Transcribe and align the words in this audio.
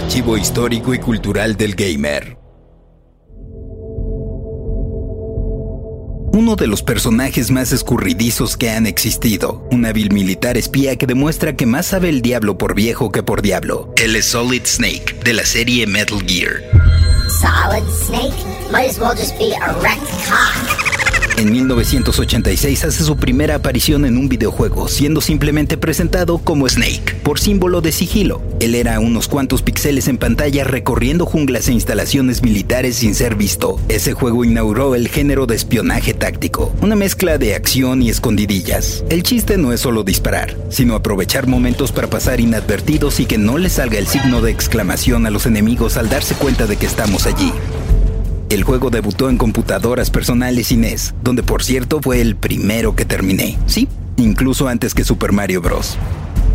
archivo 0.00 0.36
histórico 0.36 0.94
y 0.94 0.98
cultural 0.98 1.56
del 1.56 1.74
gamer. 1.74 2.36
Uno 6.32 6.56
de 6.56 6.66
los 6.66 6.82
personajes 6.82 7.50
más 7.50 7.72
escurridizos 7.72 8.56
que 8.56 8.70
han 8.70 8.86
existido, 8.86 9.68
un 9.70 9.84
hábil 9.84 10.12
militar 10.12 10.56
espía 10.56 10.96
que 10.96 11.06
demuestra 11.06 11.54
que 11.54 11.66
más 11.66 11.86
sabe 11.86 12.08
el 12.08 12.22
diablo 12.22 12.56
por 12.56 12.74
viejo 12.74 13.12
que 13.12 13.22
por 13.22 13.42
diablo. 13.42 13.92
Él 13.96 14.16
es 14.16 14.26
Solid 14.26 14.62
Snake, 14.64 15.16
de 15.22 15.34
la 15.34 15.44
serie 15.44 15.86
Metal 15.86 16.20
Gear. 16.26 16.62
Solid 17.28 17.86
Snake 17.90 18.34
might 18.72 18.88
as 18.88 18.98
well 18.98 19.14
just 19.14 19.36
be 19.38 19.52
a 19.52 20.79
en 21.40 21.52
1986 21.52 22.84
hace 22.84 23.02
su 23.02 23.16
primera 23.16 23.54
aparición 23.54 24.04
en 24.04 24.18
un 24.18 24.28
videojuego, 24.28 24.88
siendo 24.88 25.22
simplemente 25.22 25.78
presentado 25.78 26.36
como 26.36 26.68
Snake, 26.68 27.14
por 27.22 27.40
símbolo 27.40 27.80
de 27.80 27.92
sigilo. 27.92 28.42
Él 28.60 28.74
era 28.74 29.00
unos 29.00 29.26
cuantos 29.26 29.62
píxeles 29.62 30.06
en 30.08 30.18
pantalla 30.18 30.64
recorriendo 30.64 31.24
junglas 31.24 31.68
e 31.68 31.72
instalaciones 31.72 32.42
militares 32.42 32.96
sin 32.96 33.14
ser 33.14 33.36
visto. 33.36 33.80
Ese 33.88 34.12
juego 34.12 34.44
inauguró 34.44 34.94
el 34.94 35.08
género 35.08 35.46
de 35.46 35.56
espionaje 35.56 36.12
táctico, 36.12 36.74
una 36.82 36.94
mezcla 36.94 37.38
de 37.38 37.54
acción 37.54 38.02
y 38.02 38.10
escondidillas. 38.10 39.02
El 39.08 39.22
chiste 39.22 39.56
no 39.56 39.72
es 39.72 39.80
solo 39.80 40.04
disparar, 40.04 40.54
sino 40.68 40.94
aprovechar 40.94 41.46
momentos 41.46 41.90
para 41.90 42.10
pasar 42.10 42.40
inadvertidos 42.40 43.18
y 43.18 43.24
que 43.24 43.38
no 43.38 43.56
le 43.56 43.70
salga 43.70 43.98
el 43.98 44.06
signo 44.06 44.42
de 44.42 44.50
exclamación 44.50 45.24
a 45.24 45.30
los 45.30 45.46
enemigos 45.46 45.96
al 45.96 46.10
darse 46.10 46.34
cuenta 46.34 46.66
de 46.66 46.76
que 46.76 46.86
estamos 46.86 47.26
allí. 47.26 47.50
El 48.50 48.64
juego 48.64 48.90
debutó 48.90 49.30
en 49.30 49.38
computadoras 49.38 50.10
personales 50.10 50.72
y 50.72 50.76
NES, 50.76 51.14
donde 51.22 51.44
por 51.44 51.62
cierto 51.62 52.00
fue 52.02 52.20
el 52.20 52.34
primero 52.34 52.96
que 52.96 53.04
terminé. 53.04 53.56
Sí, 53.66 53.86
incluso 54.16 54.66
antes 54.66 54.92
que 54.92 55.04
Super 55.04 55.30
Mario 55.30 55.62
Bros. 55.62 55.96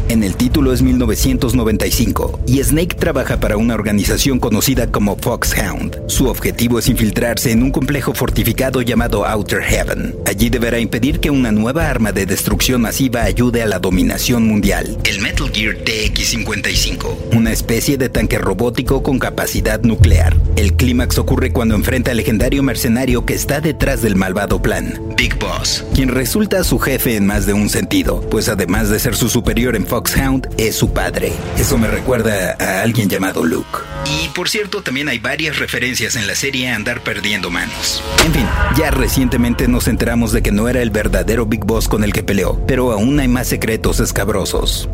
En 0.07 0.23
el 0.23 0.35
título 0.35 0.71
es 0.71 0.83
1995 0.83 2.41
y 2.45 2.61
Snake 2.61 2.95
trabaja 2.95 3.39
para 3.39 3.57
una 3.57 3.73
organización 3.73 4.39
conocida 4.39 4.91
como 4.91 5.17
Foxhound. 5.17 5.99
Su 6.07 6.27
objetivo 6.27 6.77
es 6.77 6.87
infiltrarse 6.89 7.51
en 7.51 7.63
un 7.63 7.71
complejo 7.71 8.13
fortificado 8.13 8.83
llamado 8.83 9.25
Outer 9.25 9.63
Heaven. 9.63 10.15
Allí 10.27 10.51
deberá 10.51 10.79
impedir 10.79 11.19
que 11.19 11.31
una 11.31 11.51
nueva 11.51 11.89
arma 11.89 12.11
de 12.11 12.27
destrucción 12.27 12.81
masiva 12.81 13.23
ayude 13.23 13.63
a 13.63 13.65
la 13.65 13.79
dominación 13.79 14.47
mundial, 14.47 14.95
el 15.05 15.21
Metal 15.21 15.49
Gear 15.51 15.75
TX-55, 15.77 17.35
una 17.35 17.51
especie 17.51 17.97
de 17.97 18.09
tanque 18.09 18.37
robótico 18.37 19.01
con 19.01 19.17
capacidad 19.17 19.81
nuclear. 19.81 20.37
El 20.55 20.73
clímax 20.73 21.17
ocurre 21.17 21.51
cuando 21.51 21.73
enfrenta 21.73 22.11
al 22.11 22.17
legendario 22.17 22.61
mercenario 22.61 23.25
que 23.25 23.33
está 23.33 23.59
detrás 23.59 24.03
del 24.03 24.15
malvado 24.15 24.61
plan, 24.61 25.01
Big 25.17 25.37
Boss, 25.39 25.83
quien 25.95 26.09
resulta 26.09 26.63
su 26.63 26.77
jefe 26.77 27.15
en 27.15 27.25
más 27.25 27.47
de 27.47 27.53
un 27.53 27.69
sentido, 27.69 28.21
pues 28.29 28.49
además 28.49 28.89
de 28.89 28.99
ser 28.99 29.15
su 29.15 29.29
superior 29.29 29.75
en 29.75 29.85
Foxhound 29.95 30.49
es 30.57 30.75
su 30.75 30.91
padre. 30.91 31.31
Eso 31.57 31.77
me 31.77 31.87
recuerda 31.87 32.57
a 32.59 32.81
alguien 32.81 33.07
llamado 33.07 33.45
Luke. 33.45 33.79
Y 34.03 34.27
por 34.35 34.49
cierto, 34.49 34.81
también 34.81 35.07
hay 35.07 35.19
varias 35.19 35.57
referencias 35.57 36.17
en 36.17 36.27
la 36.27 36.35
serie 36.35 36.69
a 36.69 36.75
andar 36.75 37.01
perdiendo 37.01 37.49
manos. 37.49 38.03
En 38.25 38.33
fin, 38.33 38.45
ya 38.77 38.91
recientemente 38.91 39.69
nos 39.69 39.87
enteramos 39.87 40.33
de 40.33 40.43
que 40.43 40.51
no 40.51 40.67
era 40.67 40.81
el 40.81 40.89
verdadero 40.89 41.45
Big 41.45 41.63
Boss 41.63 41.87
con 41.87 42.03
el 42.03 42.11
que 42.11 42.23
peleó, 42.23 42.61
pero 42.67 42.91
aún 42.91 43.21
hay 43.21 43.29
más 43.29 43.47
secretos 43.47 44.01
escabrosos. 44.01 44.89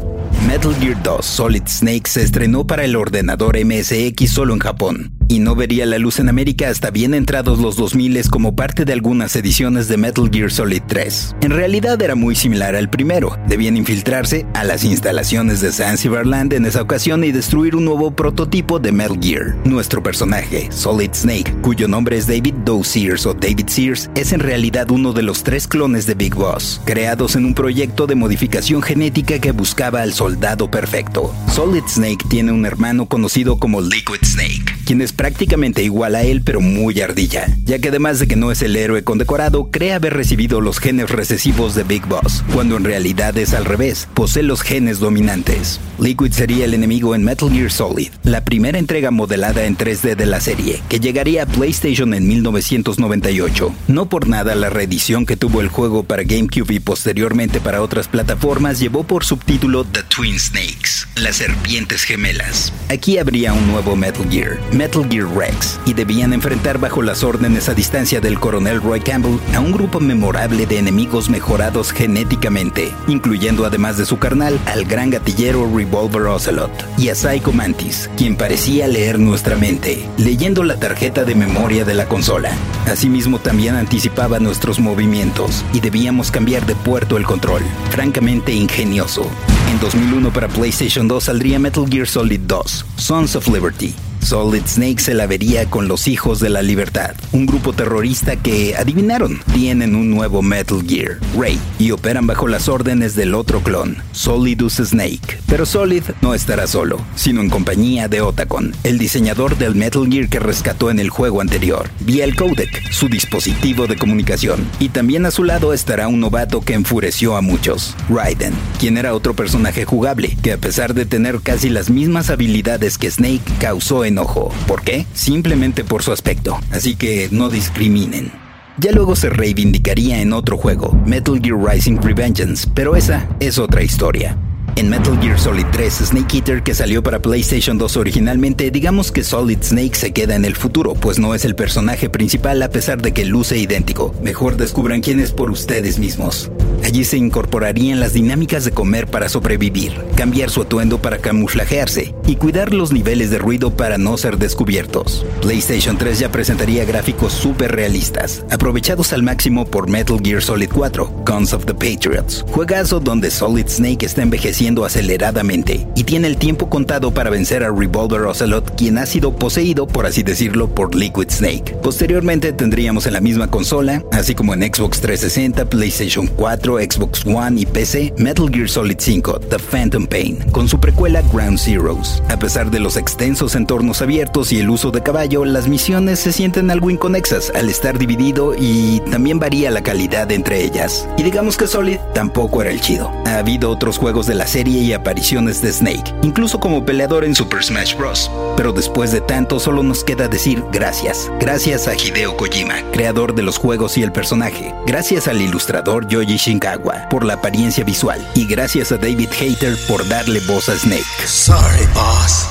Metal 0.47 0.75
Gear 0.75 1.02
2 1.02 1.25
Solid 1.25 1.63
Snake 1.66 2.07
se 2.07 2.22
estrenó 2.22 2.67
para 2.67 2.85
el 2.85 2.95
ordenador 2.95 3.57
MSX 3.57 4.31
solo 4.31 4.53
en 4.53 4.59
Japón 4.59 5.20
y 5.32 5.40
no 5.40 5.56
vería 5.56 5.86
la 5.86 5.98
luz 5.98 6.20
en 6.20 6.28
América 6.28 6.68
hasta 6.68 6.92
bien 6.92 7.14
entrados 7.14 7.58
los 7.60 7.78
2000 7.78 8.12
como 8.30 8.54
parte 8.54 8.84
de 8.84 8.92
algunas 8.92 9.34
ediciones 9.38 9.88
de 9.88 9.96
Metal 9.96 10.30
Gear 10.30 10.52
Solid 10.52 10.82
3. 10.86 11.38
En 11.40 11.52
realidad 11.52 12.02
era 12.02 12.16
muy 12.16 12.36
similar 12.36 12.76
al 12.76 12.90
primero, 12.90 13.38
debían 13.47 13.78
infiltrarse 13.78 14.46
a 14.53 14.66
las 14.66 14.84
instalaciones 14.84 15.62
de 15.62 15.72
Zanzibar 15.72 16.28
Land 16.28 16.52
en 16.52 16.66
esa 16.66 16.81
ocasión 16.81 17.24
y 17.24 17.31
destruir 17.31 17.78
un 17.78 17.86
nuevo 17.86 18.12
prototipo 18.12 18.80
de 18.80 18.91
Metal 18.91 19.18
Gear. 19.22 19.56
Nuestro 19.64 20.03
personaje, 20.03 20.68
Solid 20.70 21.12
Snake, 21.14 21.53
cuyo 21.62 21.88
nombre 21.88 22.18
es 22.18 22.28
David 22.28 22.56
Doe 22.66 22.84
Sears 22.84 23.25
o 23.25 23.34
David 23.34 23.68
Sears, 23.68 24.09
es 24.16 24.34
en 24.34 24.41
realidad 24.41 24.91
uno 24.91 25.14
de 25.14 25.22
los 25.22 25.44
tres 25.44 25.66
clones 25.66 26.06
de 26.08 26.16
Big 26.16 26.36
Boss, 26.36 26.81
creados 26.84 27.38
en 27.38 27.46
un 27.46 27.53
proyecto 27.53 28.06
de 28.06 28.16
modificación 28.16 28.81
genética 28.81 29.40
que 29.40 29.52
buscaba 29.52 30.02
al 30.02 30.12
soldado 30.12 30.70
perfecto. 30.70 31.34
Solid 31.47 31.84
Snake 31.88 32.25
tiene 32.28 32.52
un 32.52 32.66
hermano 32.66 33.06
conocido 33.06 33.58
como 33.58 33.80
Liquid 33.80 34.25
Snake, 34.25 34.66
quien 34.86 35.00
es 35.00 35.14
prácticamente 35.22 35.84
igual 35.84 36.16
a 36.16 36.24
él 36.24 36.42
pero 36.44 36.62
muy 36.62 37.00
ardilla, 37.00 37.46
ya 37.64 37.78
que 37.78 37.90
además 37.90 38.18
de 38.18 38.28
que 38.28 38.36
no 38.36 38.52
es 38.52 38.64
el 38.64 38.76
héroe 38.76 39.04
condecorado, 39.04 39.70
cree 39.70 39.94
haber 39.94 40.16
recibido 40.16 40.62
los 40.62 40.80
genes 40.80 41.12
recesivos 41.12 41.76
de 41.76 41.84
Big 41.84 42.08
Boss, 42.08 42.44
cuando 42.56 42.76
en 42.76 42.86
realidad 42.86 43.38
es 43.38 43.54
al 43.54 43.66
revés, 43.66 44.08
posee 44.16 44.42
los 44.42 44.64
genes 44.64 44.98
dominantes. 44.98 45.80
Liquid 46.00 46.32
sería 46.32 46.66
el 46.66 46.74
enemigo 46.74 47.14
en 47.14 47.24
Metal 47.24 47.52
Gear 47.52 47.72
Solid, 47.72 48.09
la 48.24 48.44
primera 48.44 48.80
entrega 48.80 49.12
modelada 49.12 49.66
en 49.66 49.78
3D 49.78 50.16
de 50.16 50.26
la 50.26 50.42
serie, 50.42 50.82
que 50.90 51.00
llegaría 51.00 51.44
a 51.44 51.46
PlayStation 51.46 52.16
en 52.16 52.28
1998. 52.28 53.76
No 53.90 54.09
por 54.09 54.28
nada 54.28 54.56
la 54.56 54.72
reedición 54.72 55.28
que 55.28 55.38
tuvo 55.38 55.62
el 55.62 55.68
juego 55.68 56.02
para 56.02 56.24
GameCube 56.24 56.74
y 56.74 56.80
posteriormente 56.80 57.59
para 57.59 57.84
otras 57.84 58.08
plataformas 58.08 58.80
llevó 58.80 59.03
por 59.03 59.24
subtítulo 59.24 59.84
The 59.84 60.02
Twin 60.02 60.40
Snakes, 60.40 61.06
las 61.14 61.36
serpientes 61.36 62.06
gemelas. 62.06 62.74
Aquí 62.90 63.20
habría 63.20 63.53
un 63.53 63.68
nuevo 63.68 63.96
Metal 63.96 64.28
Gear, 64.32 64.59
Metal 64.74 65.08
Rex, 65.19 65.79
y 65.85 65.94
debían 65.94 66.31
enfrentar 66.31 66.79
bajo 66.79 67.01
las 67.01 67.23
órdenes 67.23 67.67
a 67.67 67.73
distancia 67.73 68.22
del 68.22 68.39
coronel 68.39 68.81
Roy 68.81 69.01
Campbell 69.01 69.39
a 69.53 69.59
un 69.59 69.73
grupo 69.73 69.99
memorable 69.99 70.66
de 70.66 70.79
enemigos 70.79 71.29
mejorados 71.29 71.91
genéticamente, 71.91 72.94
incluyendo 73.07 73.66
además 73.66 73.97
de 73.97 74.05
su 74.05 74.17
carnal 74.17 74.57
al 74.66 74.85
gran 74.85 75.09
gatillero 75.09 75.69
Revolver 75.75 76.23
Ocelot 76.23 76.72
y 76.97 77.09
a 77.09 77.16
Psycho 77.16 77.51
Mantis, 77.51 78.09
quien 78.16 78.38
parecía 78.38 78.88
leer 78.88 79.19
nuestra 79.19 79.55
mente, 79.55 80.07
leyendo 80.17 80.63
la 80.63 80.79
tarjeta 80.79 81.25
de 81.25 81.35
memoria 81.35 81.83
de 81.83 81.93
la 81.93 82.07
consola. 82.07 82.51
Asimismo 82.88 83.39
también 83.39 83.75
anticipaba 83.75 84.39
nuestros 84.39 84.79
movimientos 84.79 85.66
y 85.73 85.79
debíamos 85.81 86.31
cambiar 86.31 86.66
de 86.66 86.75
puerto 86.75 87.17
el 87.17 87.25
control, 87.25 87.61
francamente 87.89 88.53
ingenioso. 88.53 89.29
En 89.72 89.79
2001 89.79 90.31
para 90.31 90.47
PlayStation 90.47 91.07
2 91.07 91.23
saldría 91.23 91.59
Metal 91.59 91.85
Gear 91.89 92.07
Solid 92.07 92.41
2, 92.41 92.85
Sons 92.97 93.35
of 93.35 93.47
Liberty, 93.47 93.93
Solid 94.22 94.64
Snake 94.66 95.00
se 95.02 95.14
la 95.14 95.28
vería 95.28 95.70
con 95.70 95.88
los 95.88 96.08
Hijos 96.08 96.40
de 96.40 96.50
la 96.50 96.62
Libertad, 96.62 97.16
un 97.32 97.46
grupo 97.46 97.74
terrorista 97.74 98.36
que, 98.36 98.76
adivinaron, 98.76 99.42
tienen 99.54 99.96
un 99.96 100.09
nuevo 100.09 100.42
Metal 100.42 100.82
Gear, 100.88 101.20
Ray, 101.38 101.59
y 101.80 101.92
operan 101.92 102.28
bajo 102.28 102.48
las 102.48 102.70
órdenes 102.70 103.16
del 103.16 103.34
otro 103.34 103.62
clon, 103.62 103.98
Solidus 104.12 104.76
Snake. 104.76 105.40
Pero 105.48 105.66
Solid 105.66 106.04
no 106.22 106.34
estará 106.34 106.68
solo, 106.68 107.00
sino 107.16 107.42
en 107.42 107.50
compañía 107.50 108.08
de 108.08 108.22
Otacon, 108.22 108.74
el 108.84 108.98
diseñador 108.98 109.58
del 109.58 109.76
Metal 109.76 110.08
Gear 110.09 110.30
que 110.30 110.40
rescató 110.40 110.92
en 110.92 111.00
el 111.00 111.09
juego 111.09 111.42
anterior, 111.42 111.90
vía 112.00 112.24
el 112.24 112.36
codec, 112.36 112.92
su 112.92 113.09
dispositivo 113.09 113.88
de 113.88 113.98
comunicación. 113.98 114.66
Y 114.80 114.90
también 114.90 115.26
a 115.26 115.32
su 115.32 115.44
lado 115.44 115.74
estará 115.74 116.08
un 116.08 116.20
novato 116.20 116.62
que 116.62 116.74
enfureció 116.74 117.36
a 117.36 117.42
muchos, 117.42 117.96
Raiden, 118.09 118.53
quien 118.80 118.98
era 118.98 119.14
otro 119.14 119.36
personaje 119.36 119.84
jugable, 119.84 120.38
que 120.42 120.53
a 120.53 120.58
pesar 120.58 120.94
de 120.94 121.06
tener 121.06 121.42
casi 121.42 121.70
las 121.70 121.90
mismas 121.90 122.30
habilidades 122.30 122.98
que 122.98 123.09
Snake, 123.09 123.42
causó 123.59 124.06
enojo. 124.11 124.53
¿Por 124.67 124.83
qué? 124.83 125.05
Simplemente 125.13 125.83
por 125.83 126.03
su 126.03 126.11
aspecto. 126.11 126.59
Así 126.72 126.95
que 126.95 127.29
no 127.31 127.49
discriminen. 127.49 128.31
Ya 128.77 128.91
luego 128.91 129.16
se 129.16 129.29
reivindicaría 129.29 130.22
en 130.22 130.33
otro 130.33 130.57
juego, 130.57 130.94
Metal 131.05 131.39
Gear 131.41 131.57
Rising 131.57 131.97
Revengeance, 132.01 132.67
pero 132.73 132.95
esa 132.95 133.27
es 133.39 133.59
otra 133.59 133.83
historia. 133.83 134.38
En 134.78 134.90
Metal 134.90 135.20
Gear 135.22 135.38
Solid 135.38 135.66
3 135.72 135.94
Snake 135.94 136.38
Eater 136.38 136.64
que 136.64 136.74
salió 136.74 137.04
para 137.04 137.20
PlayStation 137.20 137.78
2 137.78 137.98
originalmente, 137.98 138.72
digamos 138.72 139.12
que 139.12 139.24
Solid 139.24 139.62
Snake 139.62 139.96
se 139.96 140.14
queda 140.14 140.36
en 140.36 140.46
el 140.46 140.56
futuro, 140.56 140.94
pues 140.94 141.20
no 141.20 141.36
es 141.36 141.44
el 141.44 141.56
personaje 141.56 142.09
principal 142.09 142.62
a 142.62 142.70
pesar 142.70 143.02
de 143.02 143.12
que 143.12 143.26
luce 143.26 143.58
idéntico. 143.58 144.16
Mejor 144.23 144.56
descubran 144.56 145.02
quién 145.02 145.20
es 145.20 145.32
por 145.32 145.52
ustedes 145.52 146.00
mismos. 146.00 146.50
Allí 146.85 147.03
se 147.03 147.18
incorporarían 147.18 148.00
las 148.00 148.14
dinámicas 148.14 148.64
de 148.64 148.72
comer 148.72 149.08
para 149.08 149.29
sobrevivir, 149.29 149.94
cambiar 150.16 150.50
su 150.50 150.62
atuendo 150.62 151.02
para 151.02 151.17
camuflajearse 151.17 152.16
y 152.26 152.38
cuidar 152.38 152.74
los 152.74 152.91
niveles 152.94 153.29
de 153.29 153.40
ruido 153.40 153.76
para 153.76 153.97
no 153.97 154.17
ser 154.17 154.38
descubiertos. 154.38 155.26
PlayStation 155.41 155.97
3 155.97 156.20
ya 156.20 156.32
presentaría 156.32 156.85
gráficos 156.85 157.34
súper 157.34 157.74
realistas, 157.74 158.46
aprovechados 158.50 159.12
al 159.12 159.22
máximo 159.22 159.66
por 159.66 159.90
Metal 159.90 160.17
Gear 160.24 160.41
Solid 160.41 160.70
4, 160.74 161.24
Guns 161.26 161.53
of 161.53 161.66
the 161.66 161.74
Patriots, 161.74 162.46
juegazo 162.52 163.00
donde 163.00 163.29
Solid 163.29 163.67
Snake 163.67 164.06
está 164.06 164.22
envejeciendo 164.22 164.60
aceleradamente 164.61 165.87
y 165.96 166.03
tiene 166.03 166.28
el 166.28 166.37
tiempo 166.37 166.69
contado 166.69 167.11
para 167.11 167.31
vencer 167.31 167.63
a 167.63 167.72
Revolver 167.72 168.22
Ocelot, 168.22 168.75
quien 168.75 168.99
ha 168.99 169.08
sido 169.08 169.35
poseído, 169.35 169.87
por 169.87 170.05
así 170.05 170.22
decirlo, 170.22 170.69
por 170.69 170.93
Liquid 170.93 171.29
Snake. 171.29 171.75
Posteriormente 171.81 172.53
tendríamos 172.53 173.08
en 173.08 173.13
la 173.13 173.22
misma 173.22 173.49
consola, 173.49 174.03
así 174.11 174.35
como 174.35 174.53
en 174.53 174.61
Xbox 174.61 175.02
360, 175.02 175.66
PlayStation 175.66 176.28
4, 176.28 176.78
Xbox 176.78 177.25
One 177.25 177.59
y 177.59 177.66
PC 177.66 178.13
Metal 178.17 178.49
Gear 178.53 178.69
Solid 178.69 178.97
5 178.99 179.40
The 179.40 179.58
Phantom 179.58 180.05
Pain, 180.05 180.37
con 180.52 180.67
su 180.67 180.79
precuela 180.79 181.23
Ground 181.34 181.57
Zeroes. 181.57 182.22
A 182.29 182.37
pesar 182.37 182.69
de 182.69 182.79
los 182.79 182.97
extensos 182.97 183.55
entornos 183.55 184.03
abiertos 184.03 184.52
y 184.52 184.59
el 184.59 184.69
uso 184.69 184.91
de 184.91 185.02
caballo, 185.02 185.43
las 185.43 185.67
misiones 185.67 186.19
se 186.19 186.31
sienten 186.31 186.69
algo 186.69 186.91
inconexas 186.91 187.52
al 187.55 187.67
estar 187.67 187.97
dividido 187.97 188.53
y 188.55 188.99
también 189.09 189.40
varía 189.40 189.72
la 189.72 189.81
calidad 189.81 190.31
entre 190.31 190.64
ellas. 190.64 191.07
Y 191.17 191.23
digamos 191.23 191.57
que 191.57 191.66
Solid 191.66 191.97
tampoco 192.14 192.61
era 192.61 192.69
el 192.69 192.79
chido. 192.79 193.11
Ha 193.25 193.40
habido 193.40 193.72
otros 193.72 193.97
juegos 193.97 194.28
de 194.28 194.35
la 194.35 194.46
serie 194.52 194.82
y 194.82 194.94
apariciones 194.94 195.62
de 195.62 195.72
Snake, 195.72 196.14
incluso 196.24 196.59
como 196.59 196.86
peleador 196.86 197.24
en 197.24 197.34
Super 197.34 197.64
Smash 197.64 197.96
Bros. 197.96 198.30
Pero 198.58 198.74
después 198.74 199.12
de 199.12 199.22
tanto 199.22 199.59
solo 199.59 199.82
nos 199.82 200.03
queda 200.03 200.28
decir 200.28 200.64
gracias. 200.72 201.32
Gracias 201.40 201.88
a 201.88 201.96
Hideo 201.96 202.36
Kojima, 202.36 202.76
creador 202.92 203.34
de 203.34 203.44
los 203.44 203.58
juegos 203.58 203.98
y 203.98 204.03
el 204.03 204.12
personaje. 204.12 204.76
Gracias 204.86 205.30
al 205.30 205.42
ilustrador 205.42 206.08
Yoji 206.08 206.36
Shinkawa 206.36 207.08
por 207.09 207.24
la 207.24 207.36
apariencia 207.36 207.86
visual. 207.86 208.20
Y 208.36 208.46
gracias 208.46 208.92
a 208.92 208.98
David 208.98 209.30
Hayter 209.40 209.78
por 209.88 210.06
darle 210.08 210.42
voz 210.42 210.68
a 210.68 210.76
Snake. 210.76 211.06
Sorry, 211.26 211.86
boss. 211.94 212.51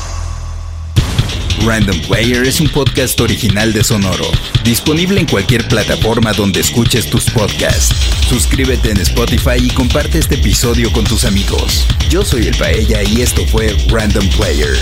Random 1.64 2.00
Player 2.00 2.46
es 2.46 2.60
un 2.60 2.68
podcast 2.68 3.20
original 3.20 3.72
de 3.72 3.84
Sonoro, 3.84 4.30
disponible 4.64 5.20
en 5.20 5.26
cualquier 5.26 5.68
plataforma 5.68 6.32
donde 6.32 6.60
escuches 6.60 7.08
tus 7.08 7.28
podcasts. 7.30 7.94
Suscríbete 8.28 8.90
en 8.90 8.98
Spotify 8.98 9.58
y 9.58 9.70
comparte 9.70 10.18
este 10.18 10.36
episodio 10.36 10.90
con 10.92 11.04
tus 11.04 11.24
amigos. 11.24 11.86
Yo 12.08 12.24
soy 12.24 12.46
el 12.46 12.56
Paella 12.56 13.02
y 13.02 13.20
esto 13.20 13.46
fue 13.46 13.76
Random 13.88 14.28
Player. 14.30 14.72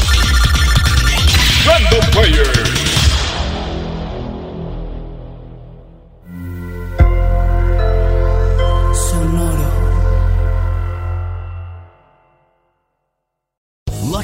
Random 1.66 2.10
Player. 2.12 2.87